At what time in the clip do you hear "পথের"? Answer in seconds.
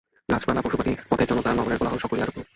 1.09-1.27